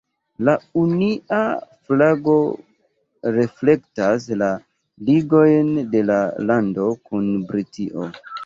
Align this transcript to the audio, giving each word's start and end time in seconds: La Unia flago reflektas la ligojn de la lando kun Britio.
La 0.47 0.53
Unia 0.83 1.41
flago 1.89 2.37
reflektas 3.37 4.27
la 4.45 4.49
ligojn 5.11 5.73
de 5.95 6.05
la 6.13 6.19
lando 6.51 6.91
kun 7.07 7.33
Britio. 7.53 8.13